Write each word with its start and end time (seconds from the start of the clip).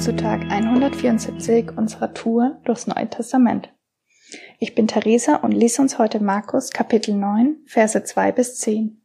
zu 0.00 0.16
Tag 0.16 0.50
174 0.50 1.76
unserer 1.76 2.14
Tour 2.14 2.58
durchs 2.64 2.86
Neue 2.86 3.10
Testament. 3.10 3.70
Ich 4.58 4.74
bin 4.74 4.88
Theresa 4.88 5.36
und 5.36 5.52
lese 5.52 5.82
uns 5.82 5.98
heute 5.98 6.20
Markus 6.20 6.70
Kapitel 6.70 7.14
9, 7.14 7.58
Verse 7.66 8.02
2 8.02 8.32
bis 8.32 8.56
10. 8.60 9.04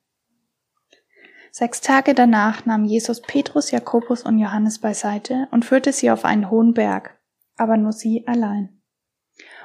Sechs 1.52 1.82
Tage 1.82 2.14
danach 2.14 2.66
nahm 2.66 2.86
Jesus 2.86 3.22
Petrus, 3.22 3.72
Jakobus 3.72 4.24
und 4.24 4.40
Johannes 4.40 4.80
beiseite 4.80 5.50
und 5.52 5.66
führte 5.66 5.92
sie 5.92 6.10
auf 6.12 6.24
einen 6.24 6.50
hohen 6.50 6.74
Berg, 6.74 7.20
aber 7.58 7.76
nur 7.76 7.92
sie 7.92 8.26
allein. 8.26 8.82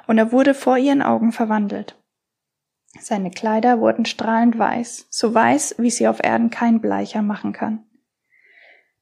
Und 0.09 0.19
er 0.19 0.33
wurde 0.33 0.53
vor 0.53 0.79
ihren 0.79 1.01
Augen 1.01 1.31
verwandelt. 1.31 1.97
Seine 2.99 3.31
Kleider 3.31 3.79
wurden 3.79 4.05
strahlend 4.05 4.59
weiß, 4.59 5.07
so 5.11 5.33
weiß, 5.33 5.77
wie 5.79 5.91
sie 5.91 6.09
auf 6.09 6.25
Erden 6.25 6.51
kein 6.51 6.81
Bleicher 6.81 7.23
machen 7.23 7.53
kann. 7.53 7.85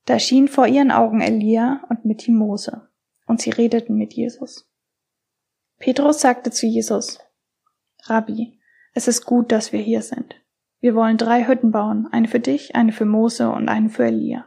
Da 0.09 0.15
erschien 0.15 0.49
vor 0.49 0.67
ihren 0.67 0.91
Augen 0.91 1.21
Elia 1.21 1.85
und 1.91 2.07
mit 2.07 2.27
ihm 2.27 2.37
Mose, 2.37 2.89
und 3.27 3.43
sie 3.43 3.51
redeten 3.51 3.97
mit 3.97 4.15
Jesus. 4.15 4.67
Petrus 5.79 6.23
sagte 6.23 6.51
zu 6.51 6.65
Jesus, 6.65 7.19
Rabbi, 8.05 8.59
es 8.95 9.07
ist 9.07 9.27
gut, 9.27 9.53
dass 9.53 9.71
wir 9.75 9.81
hier 9.81 10.01
sind. 10.01 10.35
Wir 10.81 10.95
wollen 10.95 11.19
drei 11.19 11.47
Hütten 11.47 11.73
bauen, 11.73 12.09
eine 12.11 12.27
für 12.27 12.41
dich, 12.41 12.75
eine 12.75 12.93
für 12.93 13.05
Mose 13.05 13.51
und 13.51 13.69
eine 13.69 13.91
für 13.91 14.07
Elia. 14.07 14.47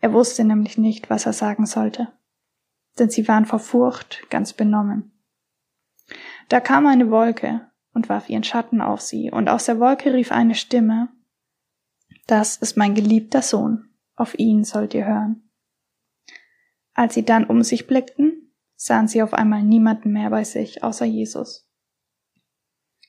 Er 0.00 0.12
wusste 0.12 0.44
nämlich 0.44 0.76
nicht, 0.76 1.08
was 1.08 1.24
er 1.24 1.32
sagen 1.32 1.64
sollte, 1.64 2.12
denn 2.98 3.08
sie 3.08 3.26
waren 3.26 3.46
vor 3.46 3.60
Furcht 3.60 4.28
ganz 4.28 4.52
benommen. 4.52 5.12
Da 6.50 6.60
kam 6.60 6.86
eine 6.86 7.10
Wolke 7.10 7.70
und 7.94 8.10
warf 8.10 8.28
ihren 8.28 8.44
Schatten 8.44 8.82
auf 8.82 9.00
sie, 9.00 9.30
und 9.30 9.48
aus 9.48 9.64
der 9.64 9.80
Wolke 9.80 10.12
rief 10.12 10.30
eine 10.30 10.54
Stimme, 10.54 11.08
Das 12.26 12.58
ist 12.58 12.76
mein 12.76 12.94
geliebter 12.94 13.40
Sohn, 13.40 13.87
auf 14.18 14.38
ihn 14.38 14.64
sollt 14.64 14.94
ihr 14.94 15.06
hören. 15.06 15.50
Als 16.94 17.14
sie 17.14 17.24
dann 17.24 17.44
um 17.44 17.62
sich 17.62 17.86
blickten, 17.86 18.52
sahen 18.74 19.08
sie 19.08 19.22
auf 19.22 19.34
einmal 19.34 19.62
niemanden 19.62 20.12
mehr 20.12 20.30
bei 20.30 20.44
sich 20.44 20.82
außer 20.82 21.04
Jesus. 21.04 21.68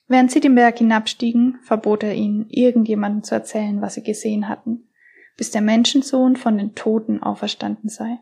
Während 0.06 0.32
sie 0.32 0.40
den 0.40 0.56
Berg 0.56 0.78
hinabstiegen, 0.78 1.60
verbot 1.62 2.02
er 2.02 2.14
ihnen, 2.14 2.48
irgendjemandem 2.50 3.22
zu 3.22 3.34
erzählen, 3.34 3.80
was 3.80 3.94
sie 3.94 4.02
gesehen 4.02 4.48
hatten, 4.48 4.88
bis 5.36 5.52
der 5.52 5.60
Menschensohn 5.60 6.36
von 6.36 6.58
den 6.58 6.74
Toten 6.74 7.22
auferstanden 7.22 7.88
sei. 7.88 8.18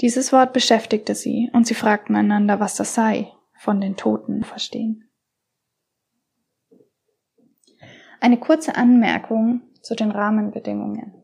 Dieses 0.00 0.32
Wort 0.32 0.52
beschäftigte 0.52 1.14
sie, 1.14 1.50
und 1.52 1.66
sie 1.66 1.74
fragten 1.74 2.16
einander, 2.16 2.60
was 2.60 2.76
das 2.76 2.94
sei, 2.94 3.32
von 3.58 3.80
den 3.80 3.96
Toten 3.96 4.44
verstehen. 4.44 5.10
Eine 8.20 8.38
kurze 8.38 8.76
Anmerkung 8.76 9.62
zu 9.80 9.96
den 9.96 10.12
Rahmenbedingungen. 10.12 11.21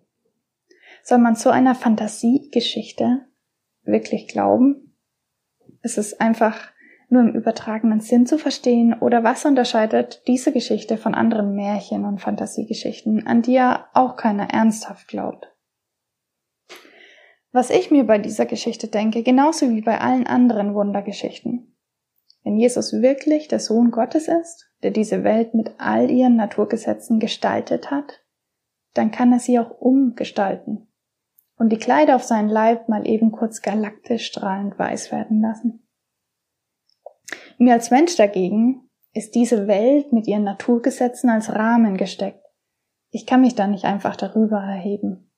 Soll 1.02 1.18
man 1.18 1.34
so 1.34 1.50
einer 1.50 1.74
Fantasiegeschichte 1.74 3.26
wirklich 3.82 4.28
glauben? 4.28 4.94
Ist 5.82 5.98
es 5.98 6.18
einfach 6.20 6.70
nur 7.08 7.22
im 7.22 7.34
übertragenen 7.34 8.00
Sinn 8.00 8.26
zu 8.26 8.38
verstehen 8.38 8.94
oder 9.00 9.24
was 9.24 9.44
unterscheidet 9.44 10.22
diese 10.26 10.52
Geschichte 10.52 10.98
von 10.98 11.14
anderen 11.14 11.54
Märchen 11.54 12.04
und 12.04 12.20
Fantasiegeschichten, 12.20 13.26
an 13.26 13.42
die 13.42 13.54
ja 13.54 13.88
auch 13.94 14.16
keiner 14.16 14.50
ernsthaft 14.50 15.08
glaubt? 15.08 15.54
Was 17.50 17.70
ich 17.70 17.90
mir 17.90 18.04
bei 18.04 18.18
dieser 18.18 18.44
Geschichte 18.44 18.88
denke, 18.88 19.22
genauso 19.22 19.70
wie 19.70 19.80
bei 19.80 20.00
allen 20.00 20.26
anderen 20.26 20.74
Wundergeschichten. 20.74 21.74
Wenn 22.44 22.58
Jesus 22.58 22.92
wirklich 22.92 23.48
der 23.48 23.58
Sohn 23.58 23.90
Gottes 23.90 24.28
ist, 24.28 24.70
der 24.82 24.90
diese 24.90 25.24
Welt 25.24 25.54
mit 25.54 25.72
all 25.78 26.10
ihren 26.10 26.36
Naturgesetzen 26.36 27.18
gestaltet 27.20 27.90
hat, 27.90 28.22
dann 28.94 29.10
kann 29.10 29.32
er 29.32 29.38
sie 29.38 29.58
auch 29.58 29.70
umgestalten 29.70 30.87
und 31.58 31.70
die 31.70 31.78
Kleider 31.78 32.16
auf 32.16 32.22
seinen 32.22 32.48
Leib 32.48 32.88
mal 32.88 33.06
eben 33.06 33.32
kurz 33.32 33.60
galaktisch 33.62 34.26
strahlend 34.26 34.78
weiß 34.78 35.12
werden 35.12 35.40
lassen. 35.42 35.86
Mir 37.58 37.74
als 37.74 37.90
Mensch 37.90 38.16
dagegen 38.16 38.88
ist 39.12 39.34
diese 39.34 39.66
Welt 39.66 40.12
mit 40.12 40.26
ihren 40.26 40.44
Naturgesetzen 40.44 41.28
als 41.28 41.52
Rahmen 41.52 41.96
gesteckt. 41.96 42.44
Ich 43.10 43.26
kann 43.26 43.40
mich 43.40 43.54
da 43.54 43.66
nicht 43.66 43.84
einfach 43.84 44.16
darüber 44.16 44.58
erheben. 44.58 45.32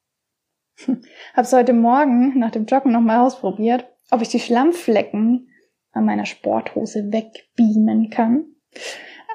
Hab's 1.35 1.53
heute 1.53 1.73
Morgen 1.73 2.39
nach 2.39 2.51
dem 2.51 2.67
Joggen 2.67 2.93
nochmal 2.93 3.25
ausprobiert, 3.25 3.87
ob 4.11 4.23
ich 4.23 4.29
die 4.29 4.41
Schlammflecken 4.41 5.49
an 5.93 6.05
meiner 6.05 6.27
Sporthose 6.27 7.13
wegbeamen 7.13 8.11
kann. 8.11 8.45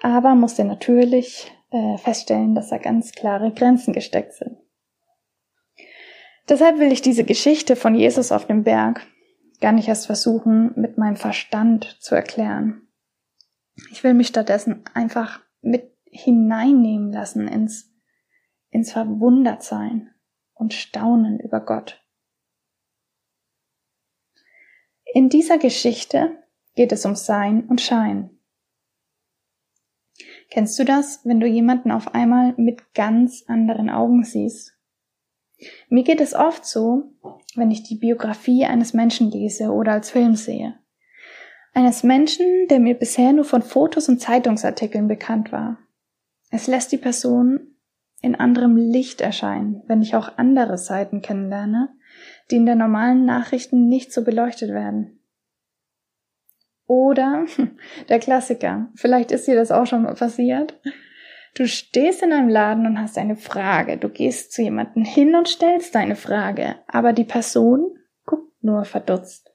Aber 0.02 0.36
musste 0.36 0.64
natürlich 0.64 1.52
äh, 1.72 1.98
feststellen, 1.98 2.56
dass 2.56 2.70
da 2.70 2.78
ganz 2.78 3.12
klare 3.12 3.52
Grenzen 3.52 3.94
gesteckt 3.94 4.34
sind. 4.34 4.55
Deshalb 6.48 6.80
will 6.80 6.92
ich 6.92 7.02
diese 7.02 7.24
Geschichte 7.24 7.76
von 7.76 7.96
Jesus 7.96 8.32
auf 8.32 8.46
dem 8.46 8.64
Berg 8.64 9.06
gar 9.62 9.72
nicht 9.72 9.88
erst 9.88 10.06
versuchen, 10.06 10.74
mit 10.76 10.98
meinem 10.98 11.16
Verstand 11.16 11.98
zu 12.00 12.14
erklären. 12.14 12.88
Ich 13.92 14.04
will 14.04 14.14
mich 14.14 14.28
stattdessen 14.28 14.84
einfach 14.94 15.42
mit 15.62 15.92
hineinnehmen 16.06 17.12
lassen 17.12 17.48
ins, 17.48 17.92
ins 18.70 18.92
Verwundertsein 18.92 20.14
und 20.54 20.74
Staunen 20.74 21.40
über 21.40 21.60
Gott. 21.60 22.02
In 25.14 25.30
dieser 25.30 25.58
Geschichte 25.58 26.44
geht 26.76 26.92
es 26.92 27.06
um 27.06 27.16
Sein 27.16 27.66
und 27.68 27.82
Schein. 27.82 28.30
Kennst 30.50 30.78
du 30.78 30.86
das, 30.86 31.26
wenn 31.26 31.40
du 31.40 31.48
jemanden 31.48 31.92
auf 31.92 32.14
einmal 32.14 32.54
mit 32.58 32.94
ganz 32.94 33.44
anderen 33.48 33.90
Augen 33.90 34.24
siehst? 34.24 34.75
Mir 35.90 36.04
geht 36.04 36.22
es 36.22 36.34
oft 36.34 36.66
so, 36.66 37.12
wenn 37.56 37.72
ich 37.72 37.84
die 37.84 37.96
Biografie 37.96 38.66
eines 38.66 38.94
Menschen 38.94 39.32
lese 39.32 39.72
oder 39.72 39.94
als 39.94 40.12
Film 40.12 40.36
sehe. 40.36 40.76
Eines 41.74 42.04
Menschen, 42.04 42.68
der 42.70 42.80
mir 42.80 42.96
bisher 42.96 43.34
nur 43.34 43.46
von 43.46 43.62
Fotos 43.62 44.08
und 44.08 44.22
Zeitungsartikeln 44.22 45.08
bekannt 45.08 45.52
war. 45.52 45.78
Es 46.50 46.68
lässt 46.68 46.92
die 46.92 46.98
Person 46.98 47.76
in 48.22 48.36
anderem 48.36 48.78
Licht 48.78 49.22
erscheinen, 49.22 49.84
wenn 49.88 50.02
ich 50.02 50.16
auch 50.16 50.38
andere 50.38 50.78
Seiten 50.78 51.22
kennenlerne, 51.22 51.90
die 52.50 52.56
in 52.56 52.66
der 52.66 52.76
normalen 52.76 53.26
Nachrichten 53.26 53.88
nicht 53.88 54.14
so 54.14 54.24
beleuchtet 54.24 54.70
werden. 54.70 55.20
Oder 56.88 57.46
der 58.10 58.20
Klassiker, 58.20 58.90
vielleicht 58.96 59.32
ist 59.32 59.48
dir 59.48 59.56
das 59.56 59.72
auch 59.72 59.86
schon 59.86 60.06
passiert. 60.06 60.80
Du 61.56 61.68
stehst 61.68 62.22
in 62.22 62.34
einem 62.34 62.50
Laden 62.50 62.86
und 62.86 63.00
hast 63.00 63.18
eine 63.18 63.38
Frage. 63.38 63.98
Du 63.98 64.10
gehst 64.10 64.52
zu 64.52 64.62
jemandem 64.62 65.06
hin 65.06 65.36
und 65.36 65.48
stellst 65.48 65.96
deine 65.96 66.18
Frage, 66.18 66.76
aber 66.86 67.14
die 67.14 67.24
Person 67.24 67.98
guckt 68.26 68.62
nur 68.62 68.84
verdutzt. 68.84 69.54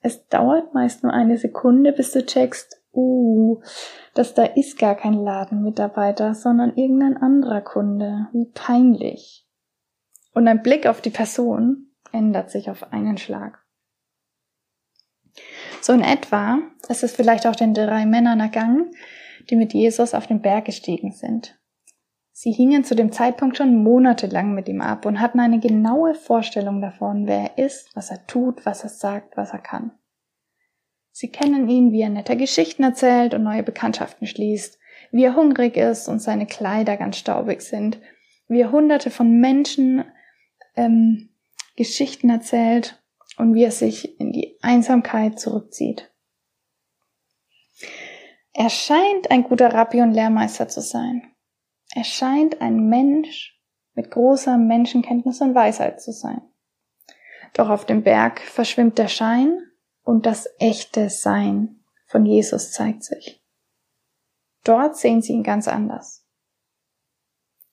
Es 0.00 0.28
dauert 0.28 0.72
meist 0.72 1.02
nur 1.02 1.12
eine 1.12 1.38
Sekunde, 1.38 1.92
bis 1.92 2.12
du 2.12 2.24
checkst, 2.24 2.80
uh, 2.94 3.60
dass 4.14 4.32
da 4.32 4.44
ist 4.44 4.78
gar 4.78 4.94
kein 4.94 5.14
Ladenmitarbeiter, 5.14 6.34
sondern 6.34 6.76
irgendein 6.76 7.16
anderer 7.16 7.60
Kunde. 7.62 8.28
Wie 8.32 8.46
peinlich. 8.46 9.48
Und 10.32 10.46
ein 10.46 10.62
Blick 10.62 10.86
auf 10.86 11.00
die 11.00 11.10
Person 11.10 11.90
ändert 12.12 12.50
sich 12.50 12.70
auf 12.70 12.92
einen 12.92 13.18
Schlag. 13.18 13.58
So 15.80 15.92
in 15.92 16.02
etwa 16.02 16.58
ist 16.88 17.02
es 17.02 17.12
vielleicht 17.12 17.46
auch 17.48 17.56
den 17.56 17.74
drei 17.74 18.06
Männern 18.06 18.38
ergangen, 18.38 18.92
die 19.48 19.56
mit 19.56 19.72
Jesus 19.72 20.14
auf 20.14 20.26
den 20.26 20.42
Berg 20.42 20.66
gestiegen 20.66 21.12
sind. 21.12 21.58
Sie 22.32 22.52
hingen 22.52 22.84
zu 22.84 22.94
dem 22.94 23.12
Zeitpunkt 23.12 23.56
schon 23.56 23.82
monatelang 23.82 24.54
mit 24.54 24.68
ihm 24.68 24.80
ab 24.80 25.04
und 25.04 25.20
hatten 25.20 25.40
eine 25.40 25.60
genaue 25.60 26.14
Vorstellung 26.14 26.80
davon, 26.80 27.26
wer 27.26 27.50
er 27.56 27.64
ist, 27.64 27.94
was 27.94 28.10
er 28.10 28.26
tut, 28.26 28.64
was 28.64 28.82
er 28.82 28.88
sagt, 28.88 29.36
was 29.36 29.52
er 29.52 29.58
kann. 29.58 29.92
Sie 31.12 31.30
kennen 31.30 31.68
ihn, 31.68 31.92
wie 31.92 32.00
er 32.00 32.08
nette 32.08 32.36
Geschichten 32.36 32.82
erzählt 32.82 33.34
und 33.34 33.42
neue 33.42 33.62
Bekanntschaften 33.62 34.26
schließt, 34.26 34.78
wie 35.12 35.24
er 35.24 35.36
hungrig 35.36 35.76
ist 35.76 36.08
und 36.08 36.20
seine 36.20 36.46
Kleider 36.46 36.96
ganz 36.96 37.18
staubig 37.18 37.60
sind, 37.62 38.00
wie 38.48 38.60
er 38.60 38.72
hunderte 38.72 39.10
von 39.10 39.40
Menschen 39.40 40.04
ähm, 40.76 41.30
Geschichten 41.76 42.30
erzählt 42.30 43.02
und 43.36 43.54
wie 43.54 43.64
er 43.64 43.70
sich 43.70 44.18
in 44.20 44.32
die 44.32 44.56
Einsamkeit 44.62 45.38
zurückzieht. 45.38 46.09
Er 48.52 48.70
scheint 48.70 49.30
ein 49.30 49.44
guter 49.44 49.72
Rabbi 49.72 50.00
und 50.00 50.12
Lehrmeister 50.12 50.68
zu 50.68 50.80
sein. 50.80 51.22
Er 51.94 52.04
scheint 52.04 52.60
ein 52.60 52.88
Mensch 52.88 53.60
mit 53.94 54.10
großer 54.10 54.58
Menschenkenntnis 54.58 55.40
und 55.40 55.54
Weisheit 55.54 56.00
zu 56.00 56.12
sein. 56.12 56.42
Doch 57.54 57.68
auf 57.68 57.84
dem 57.84 58.02
Berg 58.02 58.40
verschwimmt 58.40 58.98
der 58.98 59.08
Schein 59.08 59.58
und 60.02 60.26
das 60.26 60.48
echte 60.58 61.10
Sein 61.10 61.84
von 62.06 62.26
Jesus 62.26 62.72
zeigt 62.72 63.04
sich. 63.04 63.44
Dort 64.64 64.96
sehen 64.96 65.22
sie 65.22 65.32
ihn 65.32 65.42
ganz 65.42 65.68
anders. 65.68 66.26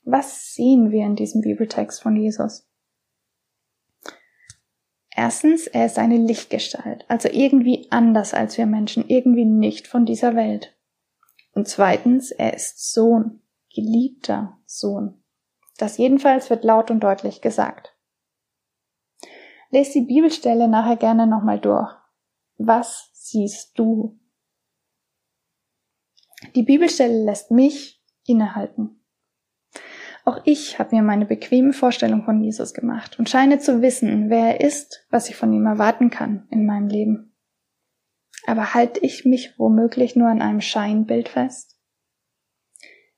Was 0.03 0.53
sehen 0.53 0.91
wir 0.91 1.05
in 1.05 1.15
diesem 1.15 1.41
Bibeltext 1.41 2.01
von 2.01 2.15
Jesus? 2.15 2.67
Erstens, 5.19 5.65
er 5.65 5.87
ist 5.87 5.97
eine 5.97 6.17
Lichtgestalt, 6.17 7.03
also 7.07 7.27
irgendwie 7.27 7.87
anders 7.89 8.35
als 8.35 8.55
wir 8.59 8.67
Menschen, 8.67 9.03
irgendwie 9.07 9.45
nicht 9.45 9.87
von 9.87 10.05
dieser 10.05 10.35
Welt. 10.35 10.77
Und 11.53 11.67
zweitens, 11.67 12.29
er 12.29 12.53
ist 12.53 12.93
Sohn, 12.93 13.41
geliebter 13.73 14.59
Sohn. 14.67 15.23
Das 15.79 15.97
jedenfalls 15.97 16.51
wird 16.51 16.63
laut 16.63 16.91
und 16.91 16.99
deutlich 16.99 17.41
gesagt. 17.41 17.97
Lest 19.71 19.95
die 19.95 20.01
Bibelstelle 20.01 20.67
nachher 20.67 20.97
gerne 20.97 21.25
nochmal 21.25 21.59
durch. 21.59 21.91
Was 22.59 23.09
siehst 23.13 23.71
du? 23.79 24.19
Die 26.53 26.63
Bibelstelle 26.63 27.25
lässt 27.25 27.49
mich 27.49 28.03
innehalten. 28.27 29.03
Auch 30.27 30.41
ich 30.43 30.77
habe 30.77 30.93
mir 30.93 31.03
meine 31.03 31.25
bequeme 31.25 31.71
Vorstellung 31.71 32.25
von 32.25 32.43
Jesus 32.43 32.73
gemacht 32.73 33.17
und 33.17 33.29
scheine 33.29 33.59
zu 33.59 33.81
wissen, 33.81 34.29
wer 34.29 34.59
er 34.59 34.59
ist, 34.59 35.07
was 35.09 35.29
ich 35.29 35.37
von 35.37 35.53
ihm 35.53 35.65
erwarten 35.65 36.09
kann 36.09 36.45
in 36.51 36.65
meinem 36.65 36.89
Leben. 36.89 37.33
Aber 38.45 38.73
halte 38.73 38.99
ich 38.99 39.23
mich 39.23 39.57
womöglich 39.57 40.17
nur 40.17 40.27
an 40.27 40.41
einem 40.41 40.59
Scheinbild 40.59 41.29
fest? 41.29 41.79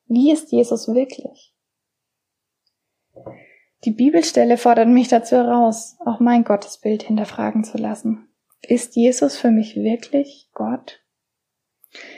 Wie 0.06 0.32
ist 0.32 0.52
Jesus 0.52 0.88
wirklich? 0.88 1.56
Die 3.86 3.92
Bibelstelle 3.92 4.58
fordert 4.58 4.90
mich 4.90 5.08
dazu 5.08 5.36
heraus, 5.36 5.98
auch 6.06 6.20
mein 6.20 6.44
Gottesbild 6.44 7.02
hinterfragen 7.02 7.64
zu 7.64 7.80
lassen. 7.80 8.30
Ist 8.62 8.96
Jesus 8.96 9.36
für 9.36 9.50
mich 9.50 9.76
wirklich 9.76 10.52
Gott? 10.54 11.02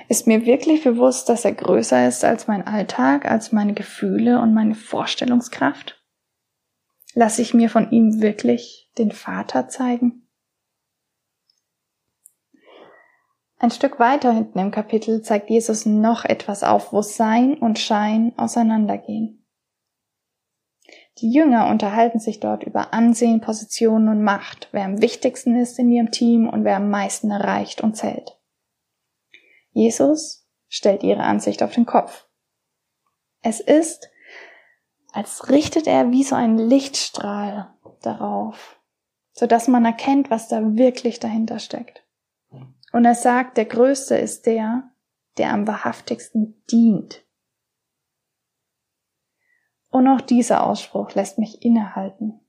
Ist 0.10 0.28
mir 0.28 0.46
wirklich 0.46 0.84
bewusst, 0.84 1.30
dass 1.30 1.46
er 1.46 1.54
größer 1.54 2.08
ist 2.08 2.26
als 2.26 2.48
mein 2.48 2.68
Alltag, 2.68 3.26
als 3.26 3.52
meine 3.52 3.74
Gefühle 3.74 4.42
und 4.42 4.54
meine 4.54 4.76
Vorstellungskraft? 4.76 6.04
Lasse 7.14 7.42
ich 7.42 7.54
mir 7.54 7.70
von 7.70 7.92
ihm 7.92 8.22
wirklich 8.22 8.90
den 8.98 9.12
Vater 9.12 9.70
zeigen? 9.70 10.28
Ein 13.58 13.72
Stück 13.72 14.00
weiter 14.00 14.32
hinten 14.32 14.58
im 14.60 14.72
Kapitel 14.72 15.22
zeigt 15.22 15.50
Jesus 15.50 15.86
noch 15.86 16.26
etwas 16.26 16.64
auf, 16.64 16.92
wo 16.94 17.02
Sein 17.02 17.54
und 17.54 17.78
Schein 17.78 18.34
auseinandergehen. 18.36 19.46
Die 21.20 21.32
Jünger 21.32 21.68
unterhalten 21.68 22.20
sich 22.20 22.40
dort 22.40 22.64
über 22.64 22.94
Ansehen, 22.94 23.40
Positionen 23.40 24.10
und 24.10 24.24
Macht, 24.24 24.70
wer 24.72 24.86
am 24.86 25.02
wichtigsten 25.02 25.56
ist 25.56 25.78
in 25.78 25.92
ihrem 25.92 26.10
Team 26.10 26.50
und 26.50 26.64
wer 26.64 26.78
am 26.78 26.90
meisten 26.90 27.30
erreicht 27.30 27.82
und 27.82 27.96
zählt. 27.96 28.41
Jesus 29.72 30.48
stellt 30.68 31.04
ihre 31.04 31.24
Ansicht 31.24 31.64
auf 31.64 31.74
den 31.74 31.86
Kopf. 31.86 32.28
Es 33.42 33.60
ist, 33.60 34.10
als 35.12 35.50
richtet 35.50 35.88
er 35.88 36.12
wie 36.12 36.24
so 36.24 36.36
ein 36.36 36.58
Lichtstrahl 36.58 37.74
darauf, 38.02 38.80
so 39.34 39.48
dass 39.48 39.68
man 39.68 39.86
erkennt, 39.86 40.30
was 40.30 40.48
da 40.48 40.76
wirklich 40.76 41.20
dahinter 41.20 41.60
steckt. 41.60 42.06
Und 42.92 43.06
er 43.06 43.16
sagt, 43.16 43.58
der 43.58 43.66
Größte 43.66 44.16
ist 44.16 44.46
der, 44.46 44.92
der 45.38 45.52
am 45.52 45.68
wahrhaftigsten 45.68 46.64
dient. 46.70 47.26
Und 49.90 50.08
auch 50.08 50.22
dieser 50.22 50.66
Ausspruch 50.66 51.14
lässt 51.16 51.38
mich 51.38 51.64
innehalten. 51.64 52.40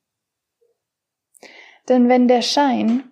Denn 1.89 2.09
wenn 2.09 2.29
der 2.29 2.43
Schein, 2.43 3.12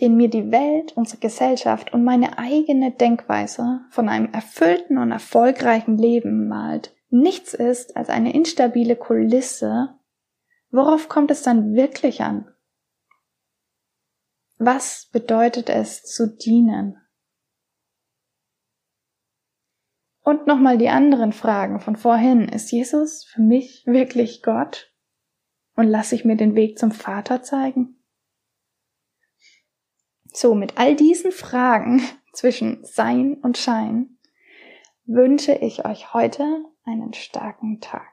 den 0.00 0.16
mir 0.16 0.28
die 0.28 0.50
Welt, 0.50 0.92
unsere 0.96 1.18
Gesellschaft 1.18 1.92
und 1.92 2.04
meine 2.04 2.38
eigene 2.38 2.90
Denkweise 2.92 3.80
von 3.90 4.08
einem 4.08 4.32
erfüllten 4.32 4.98
und 4.98 5.12
erfolgreichen 5.12 5.98
Leben 5.98 6.48
malt, 6.48 6.94
nichts 7.10 7.54
ist 7.54 7.96
als 7.96 8.08
eine 8.08 8.32
instabile 8.34 8.96
Kulisse, 8.96 9.98
worauf 10.70 11.08
kommt 11.08 11.30
es 11.30 11.42
dann 11.42 11.74
wirklich 11.74 12.22
an? 12.22 12.48
Was 14.58 15.08
bedeutet 15.12 15.68
es 15.68 16.04
zu 16.04 16.36
dienen? 16.36 16.96
Und 20.24 20.46
nochmal 20.46 20.78
die 20.78 20.88
anderen 20.88 21.32
Fragen 21.32 21.80
von 21.80 21.96
vorhin. 21.96 22.48
Ist 22.48 22.70
Jesus 22.70 23.24
für 23.24 23.42
mich 23.42 23.84
wirklich 23.86 24.42
Gott? 24.42 24.92
Und 25.74 25.88
lasse 25.88 26.14
ich 26.14 26.24
mir 26.24 26.36
den 26.36 26.54
Weg 26.54 26.78
zum 26.78 26.92
Vater 26.92 27.42
zeigen? 27.42 28.01
So, 30.32 30.54
mit 30.54 30.78
all 30.78 30.96
diesen 30.96 31.32
Fragen 31.32 32.02
zwischen 32.32 32.84
Sein 32.84 33.34
und 33.42 33.58
Schein 33.58 34.18
wünsche 35.04 35.52
ich 35.52 35.84
euch 35.84 36.14
heute 36.14 36.64
einen 36.84 37.12
starken 37.12 37.80
Tag. 37.80 38.11